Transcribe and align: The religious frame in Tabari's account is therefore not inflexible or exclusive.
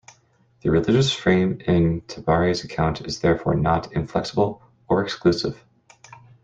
The 0.63 0.71
religious 0.71 1.13
frame 1.13 1.59
in 1.67 2.01
Tabari's 2.07 2.63
account 2.63 3.01
is 3.01 3.19
therefore 3.19 3.53
not 3.53 3.93
inflexible 3.93 4.63
or 4.87 5.03
exclusive. 5.03 5.63